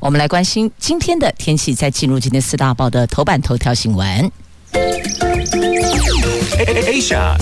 [0.00, 4.32] 我们来关心今天的天气，再进入今天四大报的头版头条新闻。
[6.56, 7.36] Asia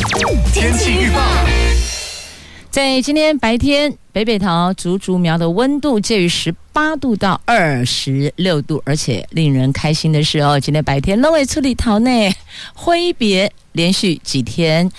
[0.52, 1.20] 天气预报，
[2.68, 12.34] 在今天白天，北北桃竹竹苗的温度介于十八度到二十六度，而且令人开心的是哦，今天白天，龙尾处理桃内
[12.74, 14.90] 挥别连续几天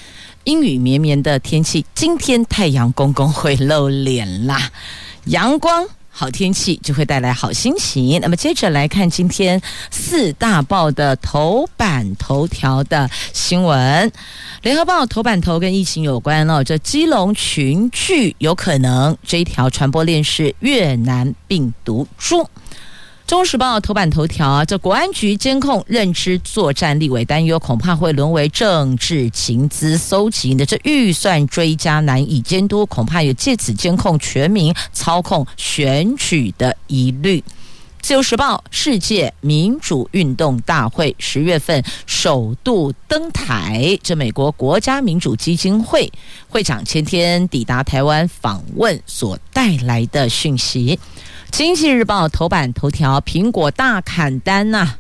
[0.45, 4.71] 阴雨绵绵的天气，今天太阳公公会露脸啦，
[5.25, 5.85] 阳光。
[6.19, 8.19] 好天气就会带来好心情。
[8.19, 14.11] 那么接着来看今天四大报的头版头条的新闻。
[14.61, 22.45] 联合报头版头跟疫情有关哦，这基隆群聚有可能这一条传播链是越南病毒株。
[23.29, 37.43] 中时报头版头条啊，这国安局监控认知作战，立委担忧恐怕会沦为政治情资搜集的这预算追加难以监督，恐怕也借此监控全民操控选举的疑虑。
[38.01, 46.11] 自由时报世界民主运动大会十月份首度登台，这美国国家民主基金会
[46.47, 50.99] 会长前天抵达台湾访问所带来的讯息。
[51.51, 54.95] 经济日报头版头条：苹果大砍单呐、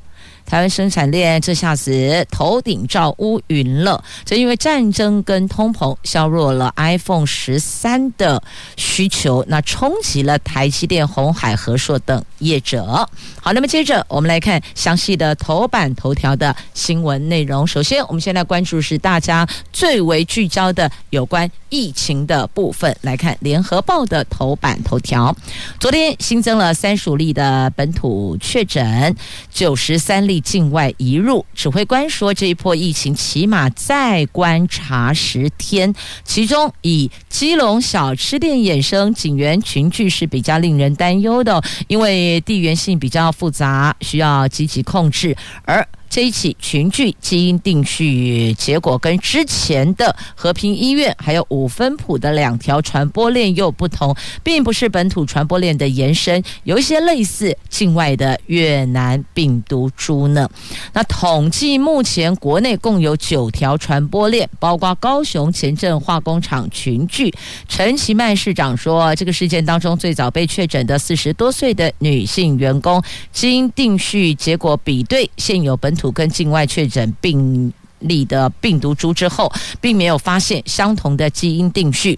[0.49, 8.41] 台湾生产链这下子头顶罩乌云了，这因为战争跟通膨削弱了 iPhone 十三的
[8.75, 13.07] 需求，那冲击了台积电、鸿海、和硕等业者。
[13.39, 17.67] 好，那么接着我们来看详细的头版头条的新闻内容。
[17.67, 22.93] 首先，我们先来关注是大家最为聚焦的有关疫情的部分。
[23.01, 25.33] 来看联合报的头版头条：
[25.79, 29.15] 昨天新增了三十五例的本土确诊，
[29.49, 30.39] 九十三例。
[30.49, 35.93] 境外移入，指挥官说，这一波疫情起码再观察十天，
[36.23, 45.87] 其中以基隆小吃店衍生警员群聚是比较令人担忧的，因为地缘性比较复杂，需要积极控制，而。
[46.09, 60.49] 这一起群聚基因定序结果跟之前的和平医院还有五分埔的两条传播链又不同，并不是本土传播链的延伸，有一些类似境外的越南病毒株呢。
[60.93, 67.31] 那统计目前国内共有九条传播链，包括高雄前镇化工厂群聚。
[67.67, 72.99] 陈其迈市长说，这个事件当中最早被确诊的四十多岁的女性员工
[73.31, 75.98] 基因定序结果比对现有本。
[75.99, 79.51] 土跟境外确诊病例的病毒株之后，
[79.81, 82.17] 并没有发现相同的基因定序。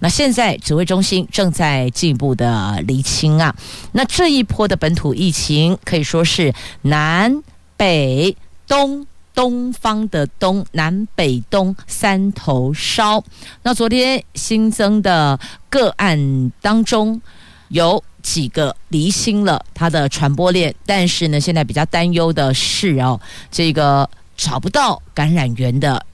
[0.00, 3.54] 那现在指挥中心正在进一步的厘清啊。
[3.92, 7.42] 那这一波的本土疫情可以说是南
[7.76, 13.24] 北东东方的东南北东三头烧。
[13.62, 17.20] 那昨天新增的个案当中
[17.68, 18.04] 有。
[18.22, 26.06] 几个离心了它的传播链，但是呢，现在比较担忧的是哦，这个找不到感染源的，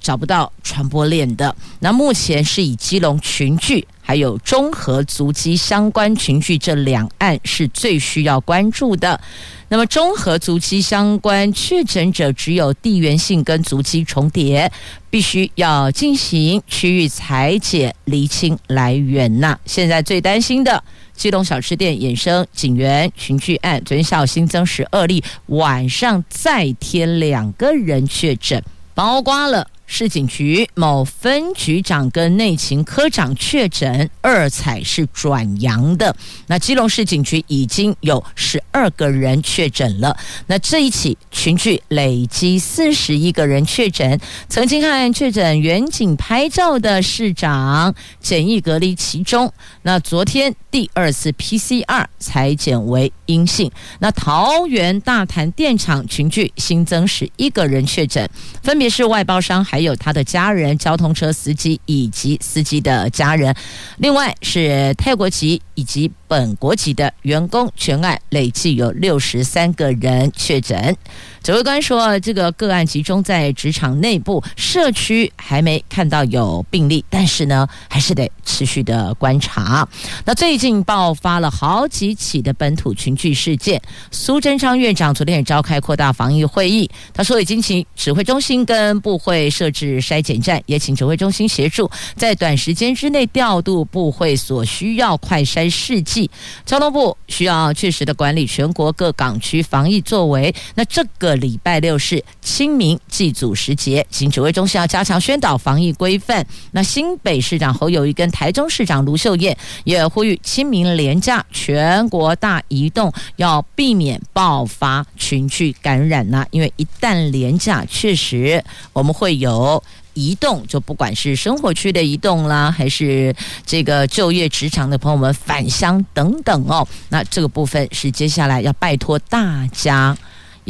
[0.00, 1.54] 找不到传播链的。
[1.80, 9.20] 那目前是以基隆群聚还有中和足迹相关群聚这两案是最需要关注的。
[9.68, 14.68] 那么中和足迹相关确诊者只有地缘性跟足迹重叠，
[15.10, 19.56] 必须要进行区域采检厘清来源呐。
[19.64, 20.82] 现在最担心的。
[21.14, 28.60] 基隆小吃店衍生警员群聚案，昨天下午新增十二例，晚上再添两个人确诊，
[28.92, 29.68] 包括了。
[29.92, 36.14] 市警局某分局长跟内勤科长确诊，二采是转阳的。
[36.46, 40.16] 那基隆市警局已经有十二个人确诊了。
[40.46, 44.18] 那这一起群聚累积四十一个人确诊。
[44.48, 49.52] 曾经和确诊远景拍照的市长检疫隔离其中。
[49.82, 53.68] 那昨天第二次 PCR 裁检为阴性。
[53.98, 58.30] 那桃园大潭电厂群聚新增十一个人确诊，
[58.62, 59.80] 分别是外包商还。
[59.80, 63.56] 有他的家人、交通车司机以及司机的家人，
[63.96, 70.94] 另外是泰国籍以及本国籍的员工，全案累计有六十三个人确诊。
[71.42, 79.88] 指挥官说，这个个案集中在职场内部，社区还没看到有病例，但是呢，还是得持续的观察。
[80.24, 83.30] 那最近爆发了好几起的本土群聚。
[83.40, 83.80] 事件。
[84.10, 96.30] 苏贞昌院长昨天也召开扩大防疫会议，他说已经请指挥中心跟部会设置筛检站，也请指挥中心协助在短时间之内调度部会所需要快筛试剂。
[96.66, 100.54] 交通部需要确实的管理全国各港区防疫作为。
[100.74, 106.46] 那这个礼拜六是清明祭祖时节，请指挥中心要加强宣导防疫规范。
[106.72, 116.46] 那新北市长侯友谊跟台中市长卢秀燕也呼吁清明连假全国大移动，要避免爆发群聚感染呐。
[116.50, 118.62] 因为一旦连假，确实
[118.92, 119.82] 我们会有
[120.14, 123.34] 移动，就不管是生活区的移动啦，还是
[123.64, 126.86] 这个就业职场的朋友们返乡等等哦。
[127.08, 130.16] 那这个部分是接下来要拜托大家。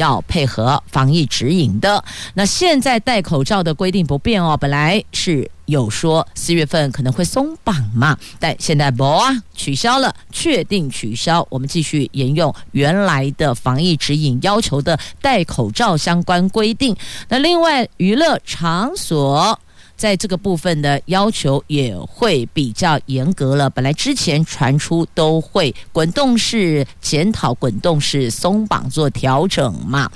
[0.01, 2.03] 要配合防疫指引的。
[2.35, 11.47] 那现在戴口罩的规定不变哦，本来是有说四月份可能会松绑嘛，但现在不啊，取消了，确定取消。
[11.51, 16.97] 我们继续沿用原来的防疫指引要求的戴口罩相关规定。
[17.29, 19.61] 那另外娱乐场所。
[20.01, 23.69] 在这个部分的要求也会比较严格了。
[23.69, 30.11] 本来之前传出都会滚动式检讨、滚动式松绑做调整嘛。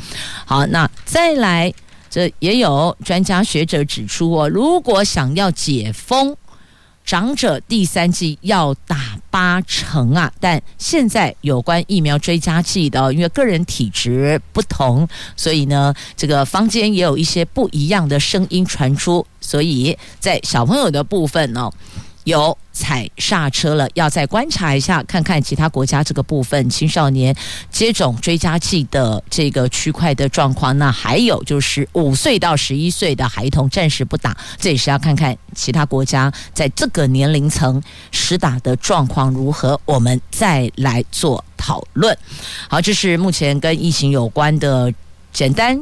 [0.46, 1.70] 好，那再来，
[2.08, 6.34] 这也有专家学者指出哦，如果想要解封。
[7.04, 15.06] 长者第三剂要打八成啊，但现在有关疫苗追加剂的，因为个人体质不同，
[15.36, 21.70] 所以呢，这个坊间也有一些不一样的声音传出，所以在小朋友的部分呢。
[22.25, 27.35] 有踩刹车了，要再观察一下，看看其他国家这个部分青少年
[27.71, 30.76] 接种追加剂的这个区块的状况。
[30.79, 37.81] 那还有就是五岁到十一岁的孩童暂时不打，这也是要看看其他国家在这个年龄层
[38.11, 42.17] 施打的状况如何，我们再来做讨论。
[42.69, 44.93] 好，这是目前跟疫情有关的
[45.32, 45.79] 简单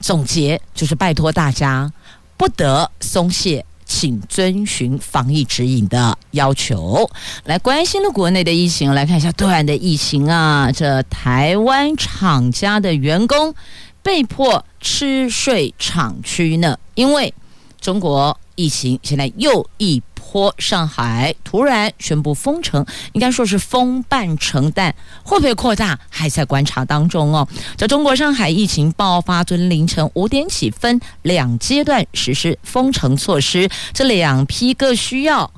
[0.00, 1.92] 总结，就是拜托大家
[2.36, 3.64] 不得松懈。
[3.92, 7.08] 请遵循防疫指引的要求。
[7.44, 10.72] 来关心了国内的疫情，来看一下对岸的疫情啊。
[10.72, 13.54] 这台湾厂家的员工
[14.02, 17.34] 被迫吃睡厂区呢，因为
[17.80, 20.02] 中国疫情现在又一。
[20.32, 27.46] 或上海突然宣布封城，应该说是封半城，但会不会扩大还在观察当中哦。
[27.76, 35.50] 在中国上海疫情爆发，昨天凌晨五点起分两阶段实施封城措施，这两批各需要。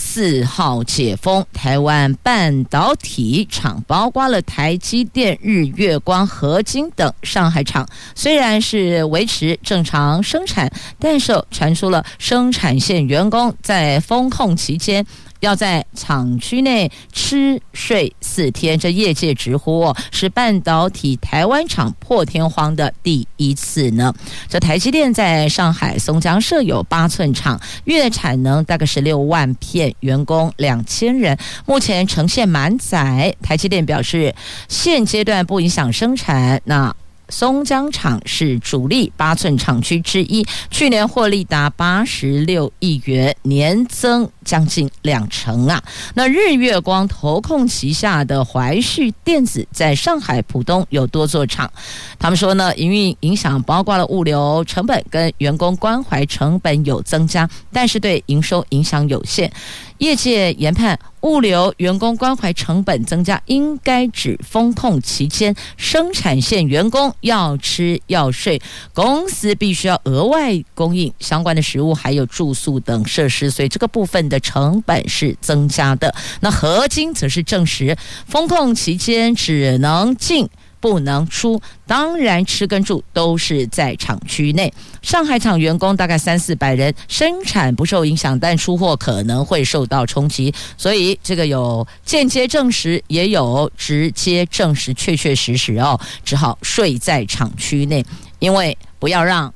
[0.00, 15.04] 四号解封，台湾半导体厂包括了台积电、日月光、合金等上海厂，虽然是维持正常生产，但是传出了生产线员工在封控期间。
[15.40, 24.12] 要在厂区内吃睡四天，这业界直呼，是半导体台湾厂破天荒的第一次呢。
[24.48, 33.34] 这台积电在上海松江设有八寸厂，月产能大概十六万片，员工两千人，目前呈现满载。
[33.42, 34.34] 台积电表示，
[34.68, 36.60] 现阶段不影响生产。
[36.64, 36.94] 那。
[37.30, 45.82] 松江厂是主力八寸厂区之一，去年获利达八十六亿元，年增将近两成啊。
[46.14, 51.70] 那日月光投控旗下的怀旭电子在上海浦东有多座厂，
[52.18, 59.52] 他们说呢，营运影响包括了物流成本跟员工关怀成本有增加，但是对营收影响有限。
[59.98, 68.62] 业界研判，物流员工关怀成本增加，应该指封控期间生产线员工要吃要睡，
[68.94, 76.14] 公司必须要额外供应相关的食物，还有住宿等设施，所以这个部分的成本是增加的。
[76.40, 80.48] 那合晶则是证实，封控期间只能进。
[80.80, 84.72] 不能出，当然吃跟住都是在厂区内。
[85.02, 90.54] 上海厂员工大概三四百人，生产不受影响，但出货可能会受到冲击。
[90.76, 98.06] 所以这个有间接证实，也有直接证实，确确实实哦，只好睡在厂区内，
[98.38, 99.52] 因为不要让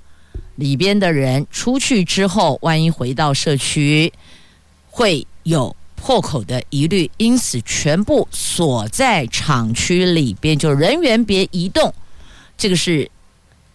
[0.57, 4.13] 里边的人出去之后，万一回到社区
[4.93, 5.75] 会有。
[6.05, 11.95] 破口的疑虑，因此全部锁在厂区里边，就人员别移动。
[12.59, 13.09] 这个是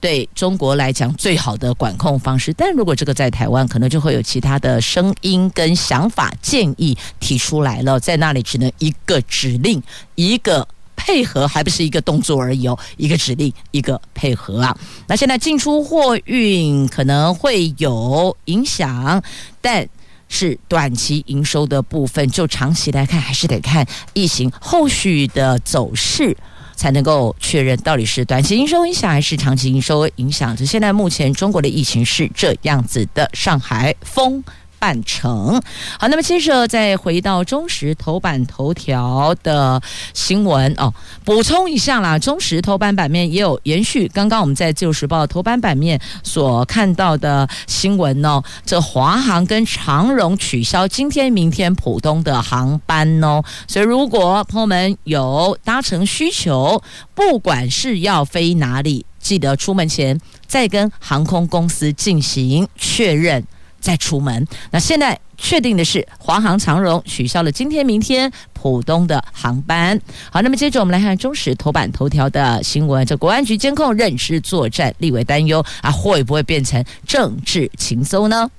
[0.02, 2.52] 对中国来讲最好的管控方式。
[2.52, 7.98] 但如果这个在台湾，可能就会有其他的声音跟想法建议提出来了。
[7.98, 9.82] 在那里只能一个指令，
[10.16, 14.78] 一个配合，还不是一个动作而已哦，一个指令，一个配合啊。
[15.08, 19.24] 那现在进出货运可能会有影响，
[19.62, 19.88] 但。
[20.30, 26.36] 是短期营收的部分，就长期来看，还是得看疫情后续的走势，
[26.76, 30.56] 才能够确认到底是短期营收影响还是长期营收影响。
[30.56, 34.44] 就现在目前中国的疫情是这样子的，上海封。
[34.80, 35.62] 半成
[36.00, 39.82] 好，那么接着再回到中时头版头条的
[40.14, 40.94] 新闻哦，
[41.26, 56.82] 补充一下啦，中时头版版面也有延续刚刚我们在自由时报头版版面所看到的新闻哦，这华航跟长荣取消今天、明天浦东的航班哦，所以如果朋友们有搭乘需求，
[57.16, 63.44] 不管是要飞哪里，记得出门前再跟航空公司进行确认。
[63.80, 64.46] 再出门。
[64.72, 70.00] 那现在确定的是，华航、长荣取消了今天、明天浦东的航班。
[70.32, 73.06] 好，那么接着我们来看中时头版头条的新闻。
[73.06, 78.50] 这国安局监控认知作战，立为担忧啊，会不会变成政治情搜呢？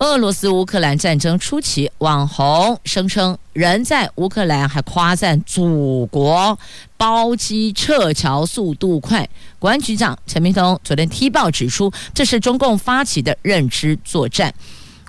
[0.00, 6.58] 俄罗斯乌克兰战争初期，网红声称人在乌克兰，还夸赞祖国
[6.96, 9.28] 包机撤侨速度快。
[9.58, 14.54] 国安局长陈明通昨天踢爆指出，这是中共发起的认知作战。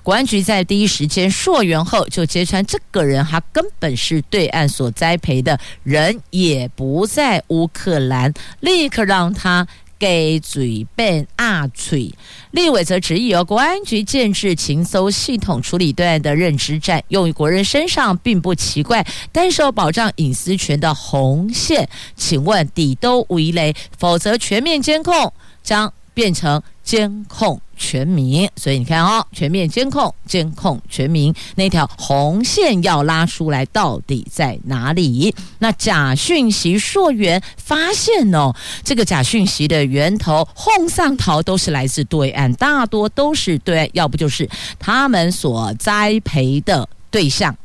[0.02, 8.30] 国安局在第一时间溯源后，就揭穿这个人他根本是对岸所栽培的人，也不在乌克兰，
[8.60, 9.66] 立刻让他。
[10.02, 12.12] 给嘴笨阿嘴，
[12.50, 25.32] 立委则质疑由国安局建制情搜系统处理对案的认知战，用于国人身上并不奇怪，但是保障隐私权的红线，请问底都无一雷，否则全面监控
[25.62, 27.60] 将变成监控。
[27.82, 35.34] 全民，所以你看哦，全面监控，监控全民，那条红线要拉出来，到底在哪里？
[35.58, 44.48] 那假讯息溯源发现哦，这个假讯息的源头，哄上逃都是来自对岸，大多都是对岸，要不就是
[44.78, 47.56] 他们所栽培的对象。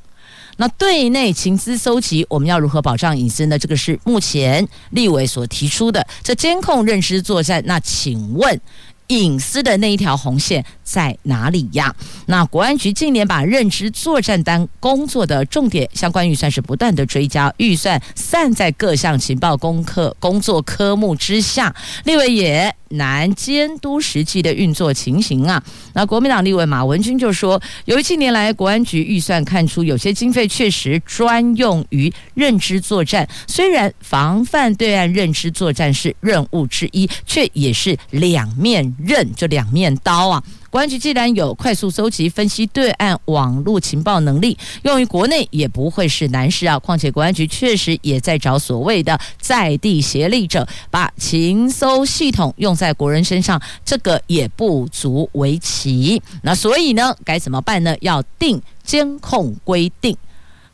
[0.60, 3.60] 那对内情资搜集，我们要如何保障隐私呢？
[3.60, 7.62] 这个是目前立委所提出的这监控认知作战。
[7.68, 8.60] 那请问？
[9.08, 11.94] 隐私的那一条红线在哪里呀？
[12.26, 21.74] 那国安局近年把认知作战单工作的重点相关预算是不断的追加，预算散在各项情报功课工作科目之下，
[22.06, 25.62] 立委也难监督实际的运作情形啊。
[25.94, 38.97] 那国民党立委马文君就说，由于近年来国安局预算看出有些经费确实专用于认知作战，虽然防范对岸认知作战是任务之一，却也是两面。
[38.98, 40.44] 刃就两面刀啊！
[40.70, 46.78] 国安局既然有快速搜集分析对岸网络情报能力，用于国内也不会是难事啊。
[46.78, 56.22] 况且国安局确实也在找所谓的在地协力者，把情搜系统用在国人身上，这个也不足为奇。
[56.42, 57.96] 那所以呢，该怎么办呢？
[58.02, 60.16] 要定监控规定。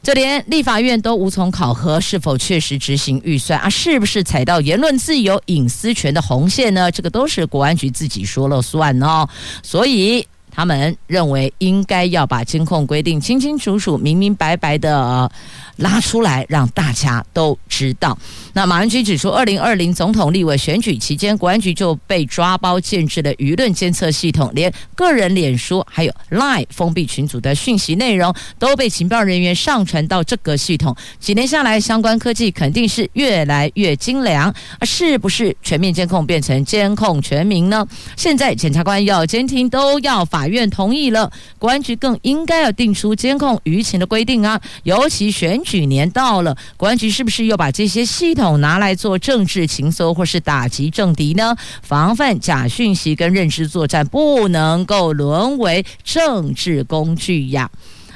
[0.04, 6.92] 就连立法院都无从考核是否确实执行预算啊，是不是踩到言论自由、隐私权的红线呢？
[6.92, 9.28] 这个都是国安局自己说了算哦，
[9.64, 10.28] 所以。
[10.56, 15.30] 他们认为应该要把监控规定清清楚楚、明明白白的
[15.78, 18.16] 拉出来，让大家都知道。
[18.54, 30.96] 那马文君指出，二零二零总统立委选举期间，国安局就被抓包建置的舆论监测系统，连个人脸书还有 Line 封闭群组的讯息内容都被情报人员上传到这个系统。
[31.20, 34.54] 几年下来，相关科技肯定是越来越精良。
[34.84, 37.84] 是不是全面监控变成监控全民呢？
[38.16, 40.43] 现在检察官要监听，都要法。
[40.44, 44.60] 法院同意了，公安局更应该要定出监控舆情的规定啊！
[44.84, 51.56] 尤其选举年到了，公安局是不是又把这些系统拿来做政治情搜或是打击政敌呢？
[51.82, 57.72] 防范假讯息跟认知作战，不能够沦为政治工具呀！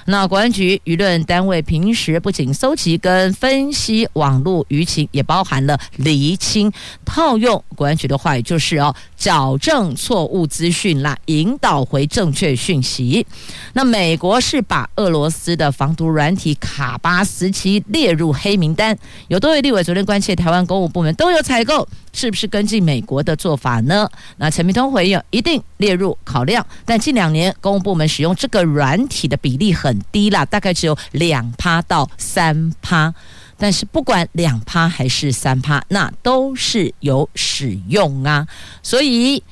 [0.10, 6.72] 那国安局舆论单位平时不仅搜集跟分析网络舆情，也包含了厘清、
[7.04, 13.28] 套用国安局的话，也就是哦，矫正错误资讯啦，引导回正确讯息。
[13.74, 18.98] 那美国是把俄罗斯的防毒软体卡巴斯基列入黑名单，
[19.28, 21.86] 有多位立委昨天关切台湾公务部门都有采购。
[22.18, 24.10] 是不是跟进美国的做法呢？
[24.38, 26.66] 那陈明通回应，一定列入考量。
[26.84, 33.14] 但近两年公务部门使用这个软体的比例很低啦，大概只有两趴到三趴。
[33.56, 38.48] 但是不管两趴还是三趴，那都是有使用啊。
[38.82, 39.44] 所以，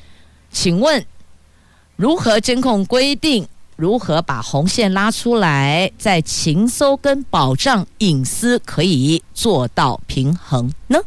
[0.51, 1.05] 请问
[1.95, 3.47] 如何监控规定？
[3.77, 10.97] 如何把红线拉出来，在情搜跟保障隐私可以做到平衡呢？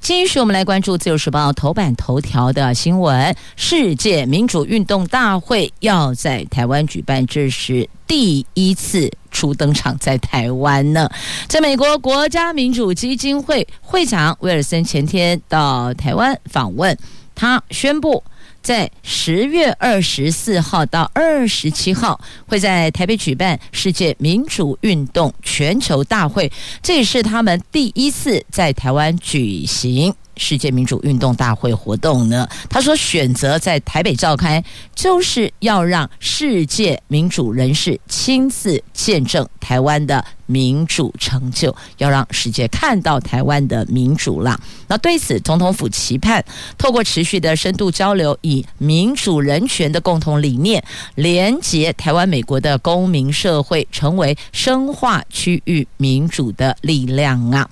[0.00, 11.08] 继续，我们来关注《自由时报》头版头条的新闻：世界民主运动大会要在台湾举办，这是第一次初登场在台湾呢。
[11.48, 16.96] 在美国国家民主基金会会长威尔森前天到台湾访问，
[17.34, 18.24] 他宣布。
[18.62, 26.50] 在十月二十四号到二十七号，会在台北举办世界民主运动全球大会，
[26.82, 30.14] 这也是他们第一次在台湾举行。
[30.36, 34.64] 世界民主运动大会活动呢，他说选择在台北召开，
[34.94, 44.58] 就是要让世界民主人士亲自见证台湾的民主成就，要让世界看到台湾的民主了。
[44.88, 46.42] 那对此，总统府期盼
[46.78, 50.82] 透过持续的深度交流，以民主人权的共同理念，
[51.16, 57.68] 连结台湾、美国的公民社会，成为深化区域民主的力量啊。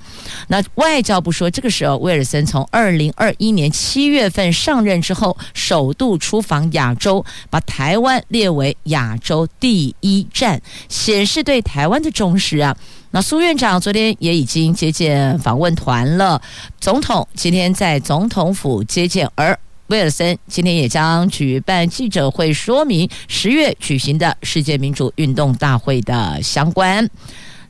[0.48, 12.67] 那外交部说，这个时候威尔森从从二零二一年七月份上任之后，首度出访亚洲，把台湾列为亚洲第一站，显示对台湾的重视啊。
[13.10, 16.40] 那苏院长昨天也已经接见访问团了，
[16.80, 19.58] 总统今天在总统府接见，而
[19.88, 27.08] 威尔森今天也将举办记者会，说明十月举行的世界民主运动大会的相关。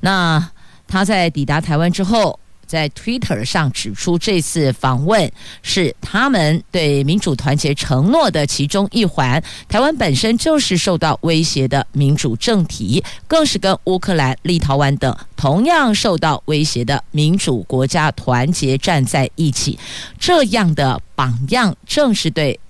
[0.01, 0.51] 那
[0.87, 2.39] 他在抵达台湾之后。
[2.69, 5.33] 在 Twitter 上指出，这次访问
[5.63, 9.43] 是他们对民主团结承诺的其中一环。
[9.69, 19.79] 台湾本身就是受到威胁的民主政体，更是跟乌克兰、立陶宛等同样受到威胁的民主国家团结站在一起。
[20.19, 22.61] 这样的榜样，正是对。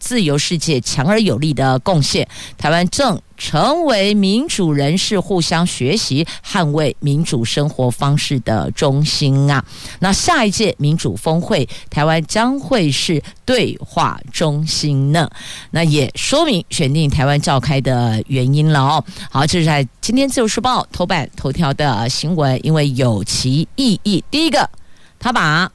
[0.00, 9.62] 自由世界强而有力的贡献，台湾正成为民主人士互相学习、捍卫民主生活方式的中心啊！
[9.98, 15.30] 那下一届民主峰会，台湾将会是对话中心呢？
[15.72, 19.04] 那也说明选定台湾召开的原因了哦。
[19.30, 24.24] 好，这是在今天《自由时报》头版头条的新闻，因为有其意义。
[24.30, 24.66] 第一个，
[25.18, 25.70] 他把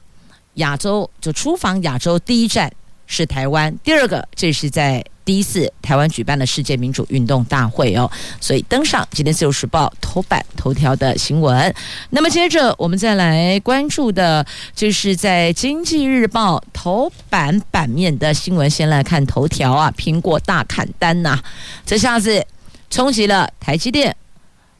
[0.54, 2.72] 亚洲就出访亚洲第一站。
[3.12, 3.76] 是台湾。
[3.82, 11.72] 第二个，这是在第一次台湾举办了世界民主运动大会哦，所以登上今天自由时报头版头条的新闻。
[12.10, 18.68] 那么接着我们再来关注的，就是在经济日报头版版面的新闻。
[18.68, 21.40] 先来看头条啊，苹果大砍单呐、
[21.86, 22.44] 这下子
[22.90, 24.16] 冲击了台积电、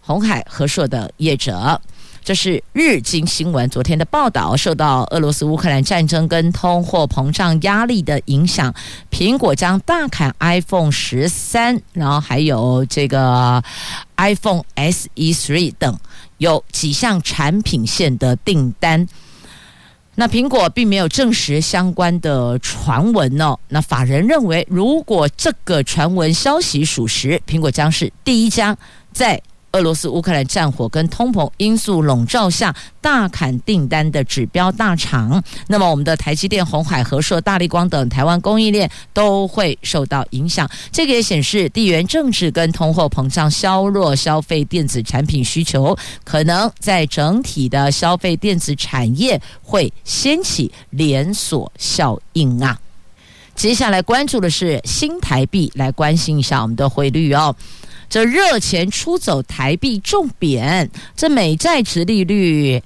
[0.00, 1.80] 鸿海、和硕的业者。
[2.22, 8.72] 这是日经新闻昨天的报道，受到俄罗斯乌克兰战争跟通货膨胀压力的影响，
[9.10, 13.62] 苹果将大砍 iPhone 十三，然后还有这个
[14.16, 15.98] iPhone SE 3等
[16.38, 19.08] 有几项产品线的订单。
[20.14, 23.56] 那苹果并没有证实相关的传闻哦。
[23.68, 28.76] 那法人认为，如果这个传闻消息属实，苹果将是第一家
[29.12, 29.40] 在。
[29.72, 40.68] 俄罗斯乌克兰战火跟通膨因素笼罩下，大砍订单的指标大厂，那么我们的台积电、红海、和硕、大力光等台湾供应链都会受到影响。
[40.90, 52.78] 这个也显示地缘政治跟通货膨胀削弱消费电子产品需求，可能在整体的消费电子产业会掀起连锁效应啊。
[53.54, 57.54] 接下来关注的是新台币，来关心一下我们的汇率哦。
[58.10, 62.82] 这热钱出走，台币重贬，这美债殖利率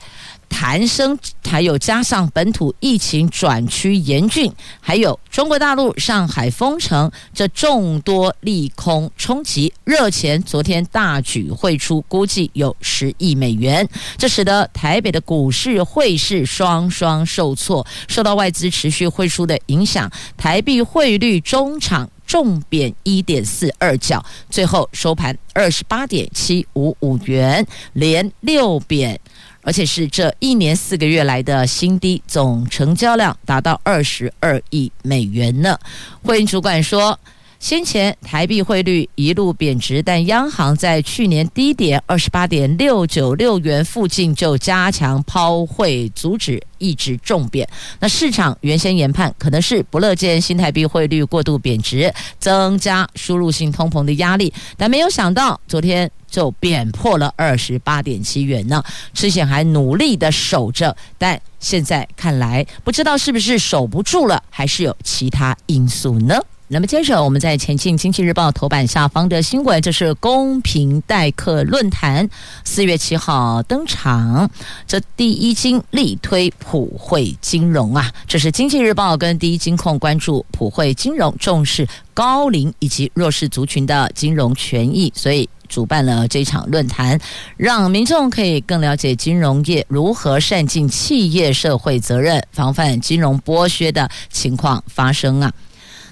[0.50, 22.10] 弹升，还有加上本土疫情转趋严峻，还有中国大陆上海封城，这众多利空冲击，热钱昨天大举汇出，估计有十亿美元，这使得台北的股市汇市双双受挫，受到外资持续汇出的影响，台币汇率中场。
[22.34, 24.20] 重贬一点四二角，
[24.50, 29.20] 最后收盘二十八点七五五元，连六贬，
[29.62, 35.78] 而且是这一年四个月来的新低，总成交量达到二十二亿美元呢。
[36.24, 37.16] 汇银主管说。
[37.64, 47.66] 先前台币汇率一路贬值，但央行在去年低点二十八点六九六元附近就加强抛汇，阻止一直重贬。
[48.00, 58.84] 那市场原先研判可能是不乐见新台币汇率过度贬值，增加输入性通膨的压力，但没有想到昨天就贬破了二十八点七元呢。
[59.14, 66.38] 之前还努力的守着，但现在看来不知道是不是守不住了，还是有其他因素呢？
[66.74, 72.28] 那么接着我们在前进《经济日报》头版下方的新闻，这是公平待客论坛
[72.64, 74.50] 四月七号登场，
[74.84, 85.48] 这第一金力推普惠金融啊，这是《经济日报》跟第一金控关注普惠金融，重视高龄以及弱势族群的金融权益，所以。
[85.66, 87.18] 主办了这场论坛，
[87.56, 95.50] 让民众可以更了解金融业如何善尽企业社会责任，防范金融剥削的情况发生啊。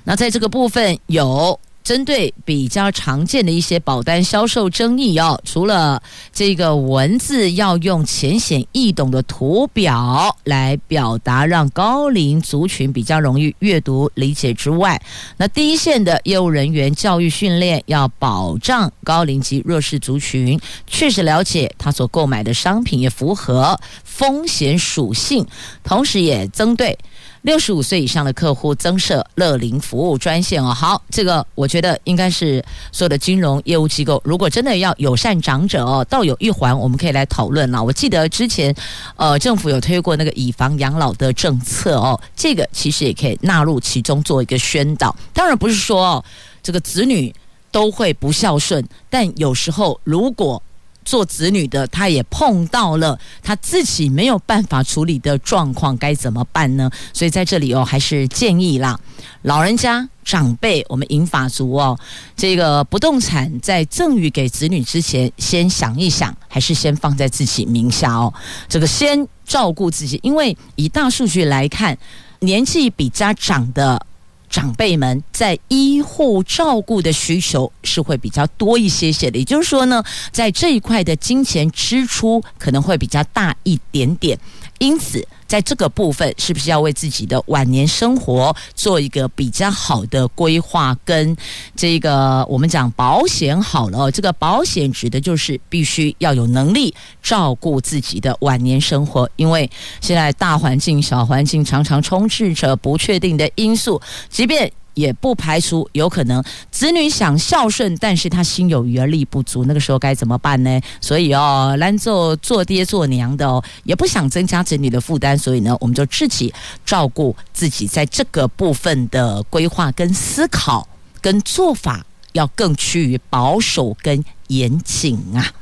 [0.04, 1.58] 那在这个部分有。
[1.84, 6.00] 针对比较常见的一些保单销售争议哦，除了
[6.32, 15.02] 这个文字要用浅显易懂的图表来表达，让高龄族群比较容易阅读理解之外，
[15.36, 25.44] 那第一线的业务人员教育训练要保障高龄及弱势族群确实了解他所购买的商品也符合风险属性，
[25.82, 26.96] 同时也针对。
[27.42, 37.82] 六十五岁以上的客户增设乐龄服务专线哦，好，这个我觉得应该是所有的金融业务机构，如果真的要友善长者哦，倒有一环我们可以来讨论了。
[37.82, 38.74] 我记得之前
[39.16, 45.14] 呃政府有推过那个以房养老的政策哦，这个其实也可以纳入其中做一个宣导。
[45.32, 46.24] 当然不是说哦
[46.62, 47.34] 这个子女
[47.72, 50.62] 都会不孝顺，但有时候如果
[51.04, 56.90] 做子女的，他也碰到了他自己没有办法处理的状况，该怎么办呢？
[57.12, 58.98] 所以在这里哦，还是建议啦，
[59.42, 61.98] 老人家长辈，我们银发族哦，
[62.36, 68.32] 这个不动产在赠与给子女之前，先想一想，还是先放在自己名下哦。
[68.68, 71.96] 这个先照顾自己，因为以大数据来看，
[72.40, 74.06] 年纪比家长的。
[74.52, 84.38] 长辈们在医护照顾的需求是会比较多一些些的，也就是说呢，在这一块的金钱支出可能会比较大一点点，
[84.82, 85.24] 因此。
[85.46, 90.96] 在这个部分，是不是要为自己的晚年生活做一个比较好的规划？
[91.04, 91.36] 跟
[91.76, 104.72] 这个我们讲保险好了，这个保险指的就是必须要有能力照顾自己的晚年生活，因为现在大环境、小环境常常充斥着不确定的因素，即便。
[104.94, 110.80] 也不排除有可能子女想孝顺，但是他心有余而力不足，那个时候该怎么办呢？
[111.00, 116.52] 所以哦，兰做做爹做娘的哦，也不想增加子女的负担，所以呢，我们就自己
[116.84, 120.86] 照顾自己，在这个部分的规划跟思考
[121.20, 125.52] 跟做法，要更趋于保守跟严谨啊。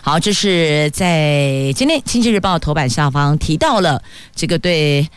[0.00, 4.02] 好，这是在今天《经济日报》头版下方提到了
[4.34, 5.08] 这个对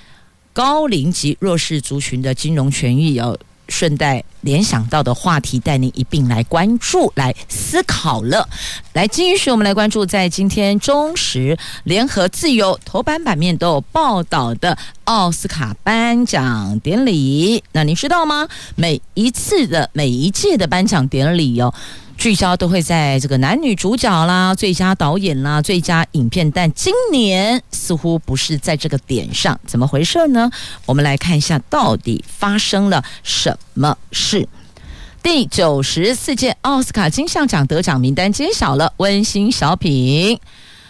[0.51, 3.37] 高龄及弱势族群的金融权益要。
[3.69, 8.47] 顺带联想到的话题，带您一并来关注、来思考了。
[8.93, 17.63] 来，继续我们来关注，在今天中时、联合、自由头版版面都有报道的奥斯卡颁奖典礼。
[17.71, 18.47] 那您知道吗？
[18.75, 21.73] 每一次的每一届的颁奖典礼哟。
[22.17, 30.49] 聚焦都会在这个男女主角啦、最佳导演啦、最佳影片，但今年似乎不是在这个点上，怎么回事呢？
[30.85, 34.47] 我们来看一下，到底发生了什么事。
[35.21, 40.37] 第九十四届奥斯卡金像奖得奖名单揭晓了，温馨小品《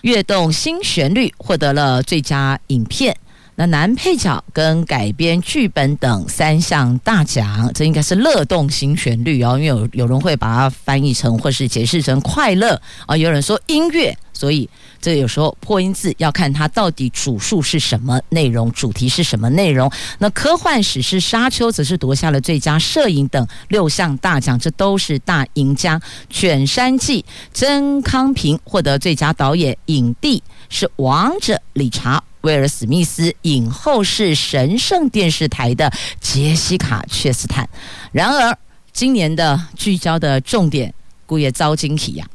[0.02, 3.16] 跃动新旋律》获得了最佳影片。
[3.56, 14.68] 那男配角跟改编剧本等三项大奖，这应该是乐动新旋律哦，因为有有人会把它翻译成或是解释成快乐啊，有人说音乐，所以
[15.00, 19.92] 这有时候破音字要看它到底主述是什么内容，主题是什么内容。
[20.18, 26.00] 那科幻史诗《沙丘》则是夺下了最佳摄影等六项大奖，这都是大赢家。
[26.28, 27.22] 《犬山记》
[27.54, 32.18] 曾康平获得最佳导演，影帝是《王者理查》。
[32.44, 37.68] 威尔·史密斯，影后是神圣电视台的杰西卡·切斯坦。
[38.12, 38.58] 然而，
[38.92, 40.94] 今年的聚焦的重点，
[41.26, 42.26] 姑爷遭惊喜呀！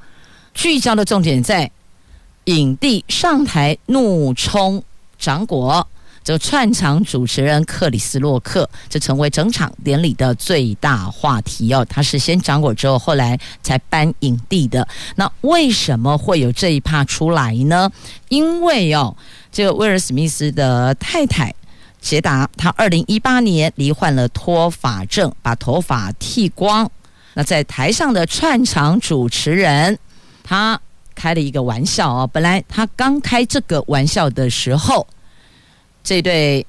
[0.55, 1.71] 聚焦的重点在
[2.44, 4.83] 影帝上台怒冲
[5.18, 5.87] 掌果，
[6.29, 11.83] 这串场主持人克里斯·洛克，这成为整场典礼的最大话题哦。
[11.88, 14.87] 他是先掌果之后，后来才颁影帝的。
[15.17, 17.91] 那为什么会有这一趴出来呢？
[18.29, 19.17] 因为哦。
[19.51, 21.55] 这个威尔史密斯的太太
[21.99, 26.91] 杰达，她二零一八年罹患了脱发症，把头发剃光。
[27.33, 29.99] 那在台上的串场主持人，
[30.45, 30.79] 他
[31.14, 32.29] 开了一个玩笑哦。
[32.31, 35.07] 本来他刚开这个玩笑的时候，
[36.09, 36.66] 这对。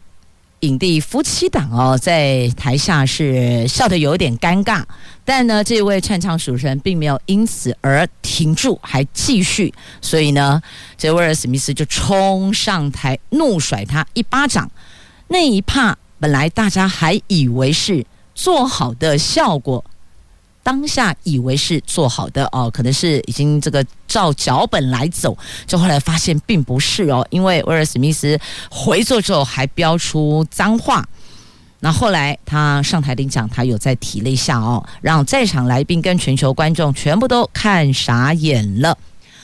[0.61, 4.83] 影帝夫妻档哦，在台下是笑得有点尴尬，
[5.23, 9.73] 但呢，这位串场主持人并没有因此而停住，还继续。
[10.01, 10.61] 所以呢，
[10.97, 14.69] 这威尔史密斯就冲上台，怒甩他一巴掌。
[15.29, 19.85] 那一帕，本来大家还以为是做好的效果。
[20.69, 31.03] 当下以为是做好的哦，可能是已经这个照脚本来走，就后来发现并不是哦，因为威尔史密斯回座之后还飙出脏话。
[31.79, 38.95] 那后来他上台领奖，他有再提了一下哦，让在场来宾跟全球观众全部都看傻眼了。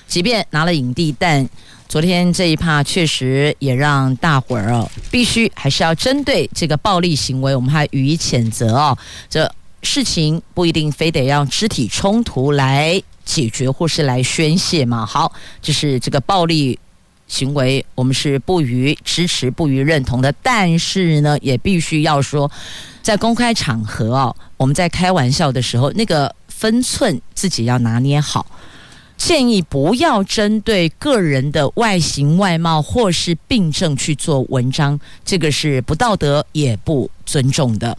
[0.07, 1.49] 即便拿了影帝，但
[1.89, 8.95] 昨天这一趴确实也让大伙儿哦，必须还是要针对这个暴力行为，我们还予以谴责哦。
[9.27, 9.51] 这。
[9.85, 15.05] 事情不一定非得让肢体冲突来解决或是来宣泄嘛？
[15.05, 16.77] 好，就是这个暴力
[17.27, 20.33] 行为，我们是不予支持、不予认同的。
[20.43, 22.51] 但是呢，也必须要说，
[23.01, 28.45] 在公开场合哦，我们在开玩笑的时候，那个分寸自己要拿捏好。
[29.17, 37.97] 建议不要针对个人的外形外貌或是病症去做文章，这个是不道德也不尊重的。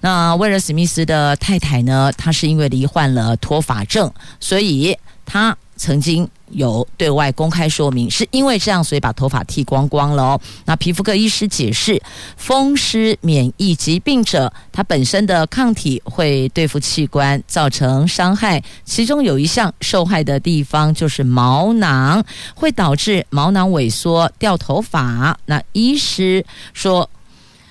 [0.00, 2.12] 那威尔史密斯的太太呢？
[2.16, 6.28] 她是因为罹患了脱发症，所以她曾经。
[6.50, 10.40] 有对外公开说明，是因为这样，所以把头发剃光光了哦。
[10.64, 12.00] 那皮肤科医师解释，
[12.36, 25.38] 风湿免疫疾病者，他本身的抗体会对付器官造成伤害，其中有一项受害的地方就是毛囊，会导致毛囊萎缩、掉头发。
[25.46, 27.08] 那医师说，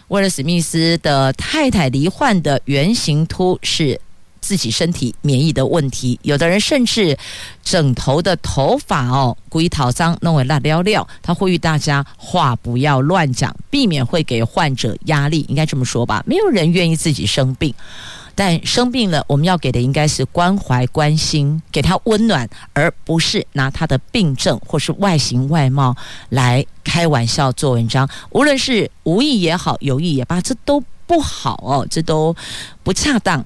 [0.10, 4.00] 威尔史密斯的太太罹患的圆形秃是。
[4.42, 7.18] 自己身体免疫的问题，有的人甚至
[7.64, 11.08] 整头的头发哦，故意讨脏弄为辣撩撩。
[11.22, 16.24] 他呼吁大家话不要乱讲，避免会给患者压力，应该这么说吧？
[16.26, 17.74] 没有人愿意自己生病，
[18.36, 25.96] 但生病了，我们要给的应该是关怀、关心，给他温暖，而不是拿他的病症或是外形外貌
[26.30, 28.08] 来开玩笑做文章。
[28.32, 32.36] 无论是无意也好，有意也罢，这都不好哦，这都
[32.84, 33.44] 不恰当。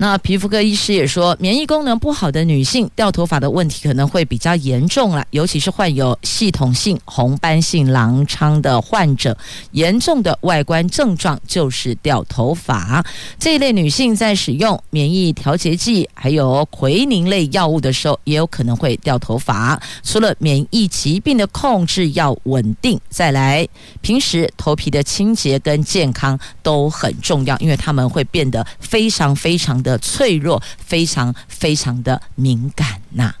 [0.00, 9.36] 那皮肤科医师也说，免疫功能不好的女性掉头发的问题可能会比较严重了，尤其是患有系统性红斑性狼疮的患者，
[9.72, 13.04] 严重的外观症状就是掉头发。
[13.40, 19.82] 这一类女性在使用免疫调节剂还有奎宁类药物的时候，也有可能会掉头发。
[20.04, 23.66] 除了免疫疾病的控制要稳定，再来
[24.00, 29.87] 平时头皮的清洁跟健康都很重要，因为它们会变得非常非常的。
[29.88, 33.34] 的脆弱，非常非常的敏感呐、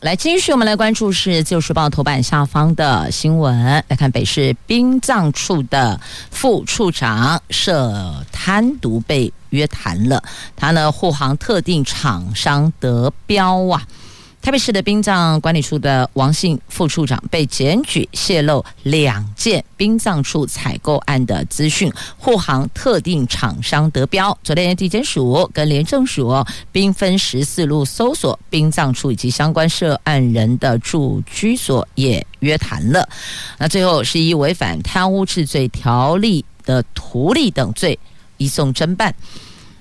[0.00, 3.82] 来，继续我们来关注是《旧时报》头版下方的新闻。
[3.88, 5.98] 来看北市殡葬处的
[6.30, 10.22] 副处长涉贪渎被约谈了，
[10.54, 13.82] 他呢护航特定厂商得标啊。
[14.46, 24.38] 台北市的殡葬管理处的王姓副处长被检举泄露两件殡葬处采购案的资讯，护航特定厂商得标。
[24.44, 26.32] 昨天地检署跟廉政署
[26.70, 33.08] 兵分十四路搜索殡葬处以及相关涉案人的住居所，也约谈了。
[33.58, 37.98] 那最后是以违反贪污治罪条例的图利等罪
[38.36, 39.12] 移送侦办。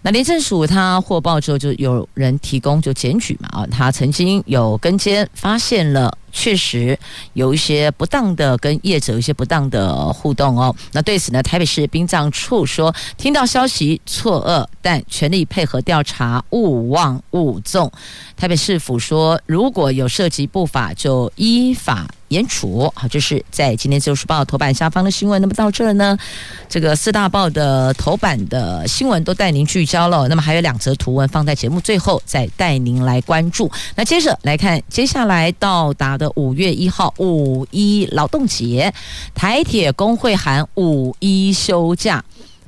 [0.05, 6.15] 那廉政署他获报之后，就有人提供就检举嘛啊，他曾经有跟监发现了。
[6.37, 6.99] 确实
[7.31, 10.75] 有一些不当的跟业者有一些不当的互动哦。
[10.91, 17.89] 那对此呢，台北市殡葬处说，听到消息错愕，但全力配合调查，勿忘勿纵。
[18.35, 22.91] 台北市府说，如果有涉及不法，就依法严处。
[22.95, 25.41] 好，这是在今天《自由时报》头版下方的新闻。
[25.41, 26.17] 那么到这呢，
[26.69, 30.27] 这个四大报的头版的新闻都带您聚焦了。
[30.27, 33.71] 那么还有两则图文放在节目最后，再带您来关注。
[33.95, 36.31] 那接着来看，接下来到达的。
[36.35, 38.93] 五月一号五一劳动节，
[39.33, 42.21] 台铁工会喊五一休假。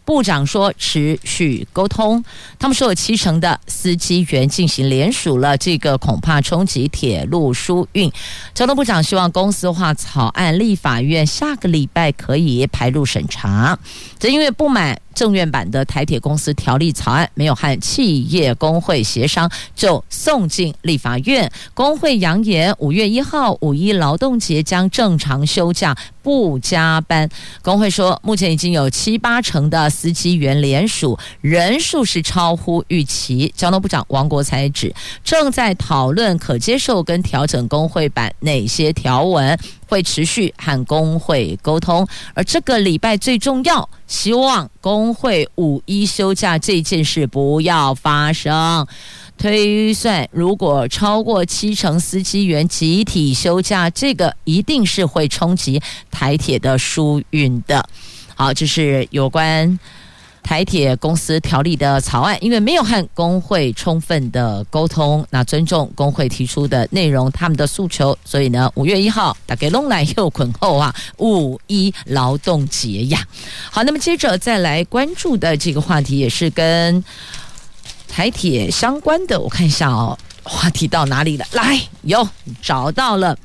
[0.07, 2.23] 部长说持续沟通，
[2.57, 8.09] 他们说有七成的司机员进行联署了，这个恐怕冲击铁路疏运。
[8.53, 13.77] 交通部长希望公司化草案，立法院下个礼拜可以排入审查。
[14.17, 14.97] 这因为不满。
[15.17, 21.51] 政院版的台铁公司条例草案没有和企业工会协商，就送进立法院。
[21.73, 27.29] 工会扬言五月一号五一劳动节将正常休假，不加班。
[27.61, 33.53] 工会说，目前已经有七八成的司机员联署，人数是超乎预期。
[33.55, 39.57] 交通部长王国材指，正在讨论可接受跟调整工会版哪些条文。
[39.89, 48.85] 会持续和工会沟通，而这个礼拜最重要，希望工会五一休假这件事不要发生。
[49.37, 57.87] 推算，如果超过七成司机员集体休假，这个一定是会冲击台铁的疏运的。
[58.35, 59.79] 好，这是有关。
[60.43, 73.21] 台铁公司条例的草案，因为没有和工会充分的沟通，那尊重工会提出的内容，他们的诉求，所以呢，五月一号大概龙来又捆后啊，五一劳动节呀。
[73.69, 77.03] 好，那么接着再来关注的这个话题，也是跟
[78.17, 81.45] 台铁相关的，我看一下哦，话题到哪里了？
[81.51, 82.27] 来，有
[82.63, 83.37] 找到了。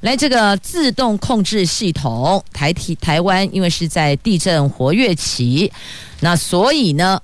[0.00, 5.70] 来，这个自动控制系统，台体台湾因为是在地震活跃期，
[6.18, 7.22] 那所以呢，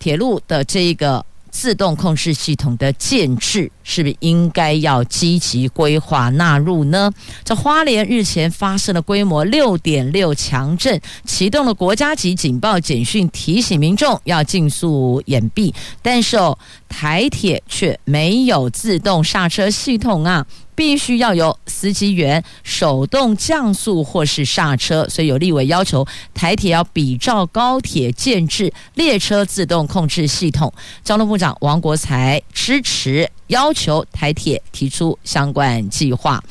[0.00, 7.12] 铁路的这个自动控制系统的建制，是不是应该要积极规划纳入呢？
[7.44, 20.44] 这花莲日前发生了规模六点六强震，启动了国家级警报警讯，提醒民众要尽速掩蔽，但是哦，台铁却没有自动刹车系统啊。
[20.82, 30.74] 必须要有司机员手动降速或是刹车，所以有立委要求台铁要比照高铁建制列车自动控制系统。
[31.04, 33.30] 交通部长王国才支持。
[33.52, 36.42] 要求台铁提出相关计划。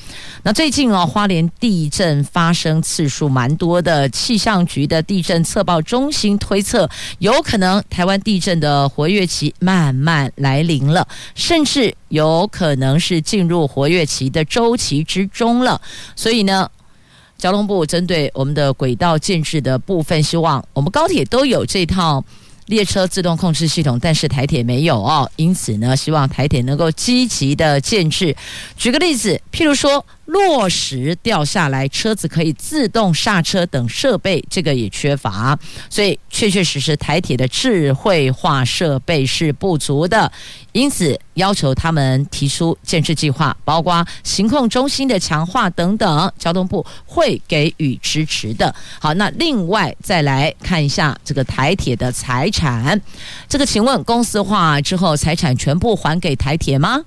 [0.43, 6.87] 那最近哦，花莲地震发生次数蛮多的，气象局的地震测报中心推测，
[7.17, 15.81] 有可能台湾地震的活跃期慢慢来临了，甚至有可能是进入活跃期的周期之中了。
[16.15, 16.69] 所以呢，
[17.35, 22.23] 交通部针对我们的轨道建置的部分，希望我们高铁都有这套。
[22.71, 28.33] 列车自动控制系统，但是台铁没有哦，因此呢，希望台铁能够积极的建制。
[28.77, 30.03] 举个例子，譬如说。
[30.31, 35.57] 落石掉下来，车子可以自动刹车等设备，这个也缺乏，
[35.89, 40.31] 所以确确实实台铁的智慧化设备是不足的，
[40.71, 48.73] 因此要求他们提出建置计划，包括行控中心的强化等等，交通部会给予支持的。
[49.01, 52.99] 好，那另外再来看一下这个台铁的财产，
[53.49, 57.01] 这个请问公司化之后财产全部还给台铁吗？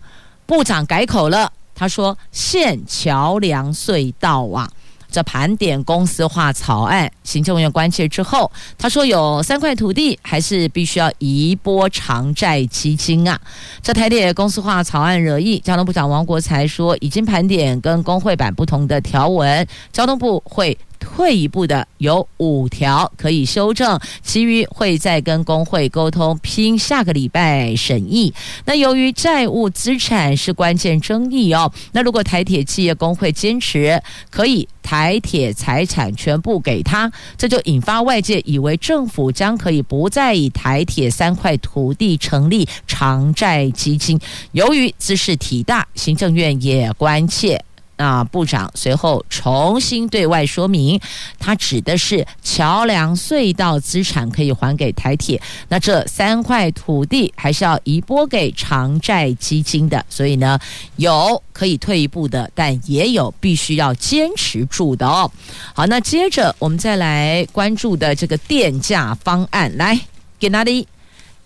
[0.44, 1.50] 部长改口了。
[1.74, 4.70] 他说：“现桥梁隧道啊，
[5.10, 13.40] 这盘点公司化草案，行政院关切之后，他说有三块土地还是必须要移拨偿债基金啊。
[13.82, 28.32] 这台铁公司化草案惹议，交通部长王国才说已经盘点跟工会版不同的条文，交通部会。”退一步的有五条可以修正，其余会再跟工会沟通，拼下个礼拜审议。
[28.64, 44.18] 那由于债务资产是关键争议哦，那如果台铁企业工会坚持可以台铁财产全部给他，这就引发外界以为政府将可以不再以台铁三块土地成立偿债基金。
[44.52, 47.64] 由于兹事体大，行政院也关切。
[47.96, 51.00] 那部长随后重新对外说明，
[51.38, 60.58] 他指的是桥梁隧道资产可以还给台铁，那这三块土地还是要移拨给偿债基金的，所以呢，
[60.96, 65.30] 有可以退一步的，但也有必须要坚持住的哦。
[65.72, 69.98] 好，那接着我们再来关注的这个电价方案，来
[70.38, 70.86] 给哪里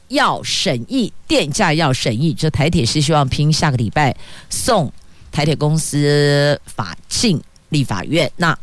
[0.08, 4.16] 要审议电价要审议，这台铁是希望拼下个礼拜
[4.48, 4.90] 送。
[5.38, 8.58] 台铁公司法进立法院，那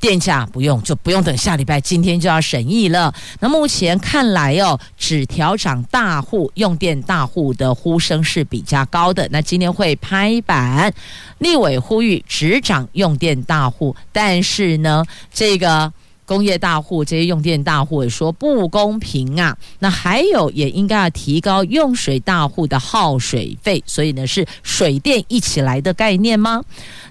[0.00, 3.14] 电价不用就不用等下礼拜，今天就要审议了。
[3.38, 9.28] 那目前看来哦，只调涨大户用电大户的呼声是比较高的。
[9.30, 10.92] 那今天会拍板，
[11.38, 15.92] 立委呼吁只涨用电大户，但是呢，这个。
[16.28, 26.62] 工业大户这些用电大户也说不公平啊，那还有也应该要提高用水大户的耗水费，所以呢是水电一起来的概念吗？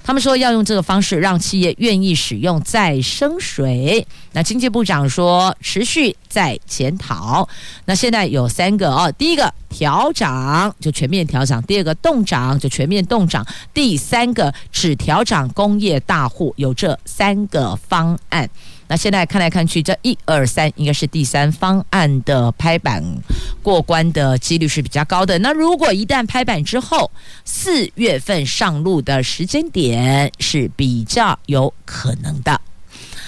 [0.03, 4.06] 他们说要用这个方式让企业愿意使用再生水。
[4.34, 7.49] 那经济部长说持续在检讨。
[7.86, 18.47] 那现在有三个哦，第一个调涨就全面调涨，第二个动涨就全面动涨，第三个只调涨工业大户，有这三个方案。
[18.88, 23.04] 那现在看来看去，这一二三应该是第三方案的拍板
[23.62, 25.38] 过关的几率是比较高的。
[25.39, 27.12] 那如果一旦拍板之后，
[27.43, 32.62] 四月份上路的时间点是比较有可能的。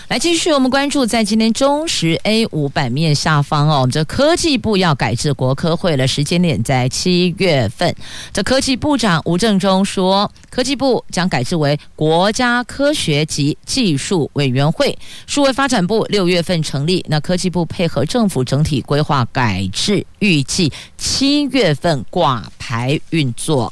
[0.09, 7.95] 来继续，我们关注在今天中时 A 五版面下方哦，我们这科技部要改制国科会了，时间点在七月份。
[8.33, 17.05] 这科技部长吴正中说，科技部将改制为国家科学及技术委员会，数位发展部六月份成立。
[17.07, 23.71] 那科技部配合政府整体规划改制，预计七月份挂牌运作。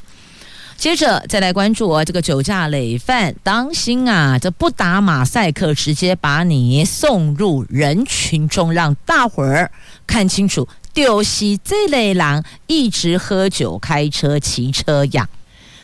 [0.78, 4.38] 接着再来关注哦，这个酒驾累犯，当心啊！
[4.38, 9.71] 这不打马赛克，直接把你送入人群中，让大伙儿
[10.05, 15.28] 看清楚，就是这类狼一直喝酒开车、骑车呀。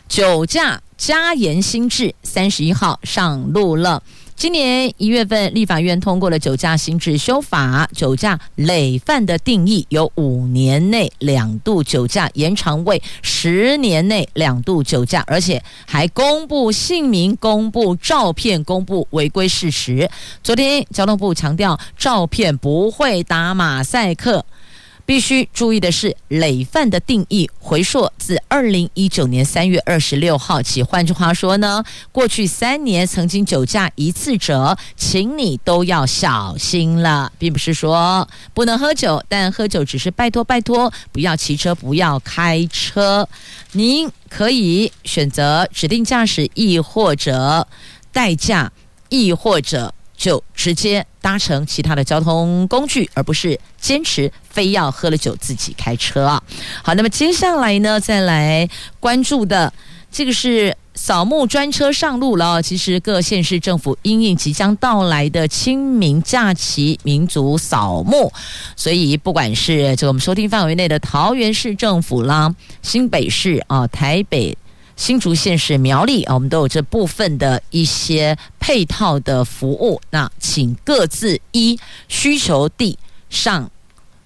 [0.07, 4.03] 酒驾加严新制，三十一号上路了。
[4.35, 20.09] 今年一月份，立法院通过了酒驾新制修法，酒驾累犯的定义由五年内两度酒驾延长为十年内两度酒驾，而且还公布姓名、公布照片、公布违规事实。
[20.43, 24.45] 昨天交通部强调，照片不会打马赛克。
[25.05, 30.81] 必须注意的是，累犯的定义回溯自二零一九年三月二十六号起。
[30.81, 43.27] 换句话说呢，过去三年曾经酒驾一次者，请你都要小心了，并不是说不能喝酒，但喝酒只是拜托拜托，不要骑车，不要开车。
[43.73, 47.67] 您可以选择指定驾驶，亦或者
[48.13, 48.71] 代驾，
[49.09, 49.93] 亦或者。
[50.23, 56.41] 就直接搭乘其他的交通工具，而不是坚持非要喝了酒自己开车啊。
[56.81, 58.69] 好，那么接下来呢，再来
[59.01, 59.73] 关注的
[60.09, 62.61] 这个是扫墓专车上路了。
[62.61, 68.31] 其实各县市政府因应即将到来的清明假期，民族扫墓，
[68.77, 74.57] 所以不管是这个我们收听范围内的桃园市政府啦、新北市啊、台北。
[74.95, 79.99] 新竹县市苗栗啊，我们都有这部分的一些配套的服务。
[80.11, 82.97] 那请各自依需求地
[83.29, 83.69] 上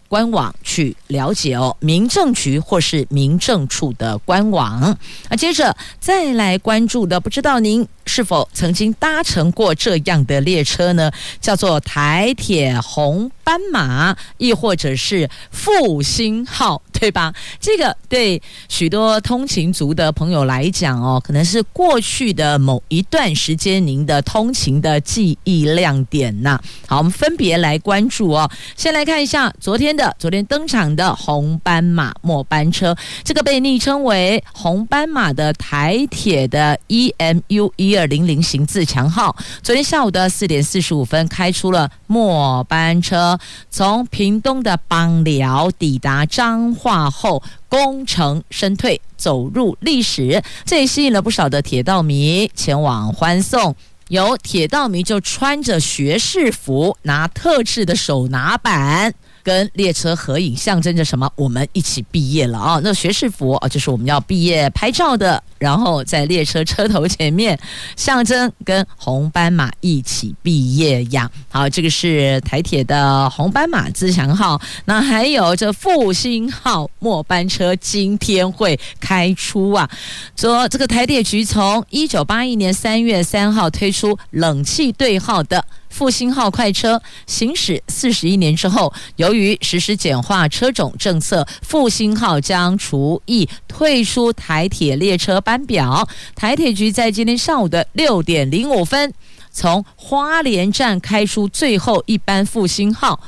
[0.09, 4.97] 官网去了解哦，民政局或是民政处的官网。
[5.30, 11.11] 那接着再来关注的，不知道您是否曾经搭乘过这样的列车呢？
[11.41, 16.82] 叫做台铁红斑马，亦或者是复兴号。
[17.00, 17.32] 对吧？
[17.60, 26.60] 这个对许多通勤族的朋友来讲哦，可能是过去的某一段时间您的通勤的记忆亮点呐。
[26.88, 28.50] 好，我们分别来关注哦。
[28.76, 43.37] 先来看一下昨天的，昨天登场的红斑马末班车，这个被昵称为红斑马的台铁的 EMU 一二零零型自强号，昨天下午的四点四十五分开出了末班车，
[43.70, 46.74] 从屏东的枋寮抵达彰。
[46.74, 53.76] 化后功成身退，走入历史，这也吸引了不少的铁道迷前往欢送。
[54.10, 59.14] 有铁道迷就穿着学士服，拿特制的手拿板。
[59.48, 61.32] 跟列车合影，象征着什么？
[61.38, 62.82] 我们一起毕业了啊！
[62.84, 67.58] 那学士服啊，就是我们要毕业拍照的，然后在列车车头前面，
[67.95, 71.32] 象征跟红斑马一起毕业呀。
[71.48, 79.89] 好，这个是台铁的红斑马自强号，那还有这复兴号末班车今天会开出啊。
[80.36, 85.64] 说这个台铁局从一九八一年三月三号推出冷气对号的。
[85.98, 96.08] 复兴号快车行驶四十一年之后，由于实施简化车种政策，复兴号将除役退出台铁列车班表。
[96.36, 99.12] 台铁局在今天上午的六点零五分，
[99.52, 103.20] 从花莲站开出最后一班复兴号。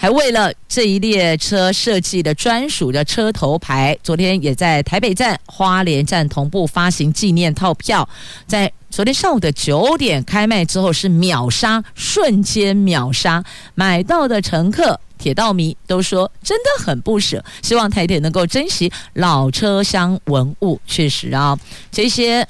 [0.00, 8.08] 还为了这一列车设计的专属的车头牌，昨天也在台北站、花莲站同步发行纪念套票。
[8.46, 13.42] 在昨天上午的九点开卖之后是秒杀，瞬间秒杀，
[13.74, 20.80] 买到的乘客、铁道迷都说真的很不舍，希望台铁能够珍惜老车厢文物。
[20.86, 21.58] 确实啊，
[21.90, 22.46] 这些。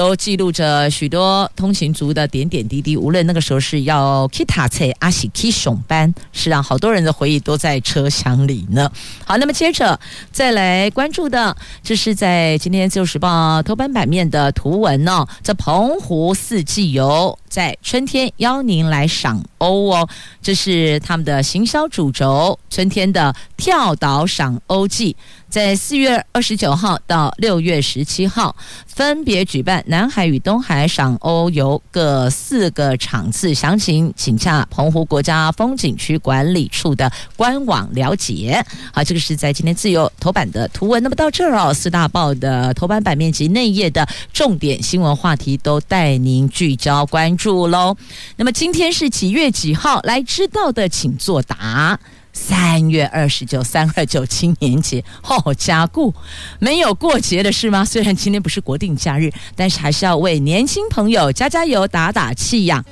[0.00, 8.90] 都记录着许多通勤族的点点滴滴，无论那个时候是要去塔车，阿喜去熊班，是让好多人的回忆都在车厢里呢。
[9.26, 10.00] 好，那么接着
[10.32, 15.26] 再来关注的，这是在今天《自由时报》头版版面的图文哦。
[15.42, 20.08] 这澎湖四季游在春天邀您来赏鸥哦，
[20.40, 25.14] 这是他们的行销主轴，春天的跳岛赏鸥季。
[25.50, 28.54] 在四月二十九号到六月十七号，
[28.86, 38.64] 分别举办南海与东海赏鸥游各四个场次，详情请洽澎湖国家风景区管理处的官网了解。
[38.92, 41.02] 好，这个是在今天自由头版的图文。
[41.02, 47.96] 那么到这儿哦，四大报的头版版面及内页的重点新闻话题都带您聚焦关注喽。
[48.36, 50.00] 那么今天是几月几号？
[50.04, 51.98] 来知道的请作答。
[52.32, 56.14] 三月二十九，三二九青年节，哦，加固
[56.58, 57.84] 没有过节的是吗？
[57.84, 62.84] 虽然今天不是国定假日，但是还是要为年轻朋友加加油、打打气呀。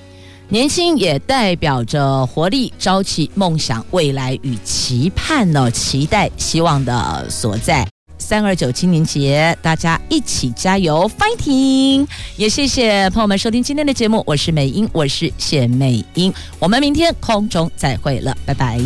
[0.51, 7.87] 年轻也代表着活力、朝气、梦想、未来与期盼呢，期待、希望的所在。
[8.17, 12.07] 三二九青年节，大家一起加油，fighting！
[12.37, 18.81] 也谢谢朋友们收听今天的节目，我是美英，我是谢美英，我们明天空中再会了，拜拜。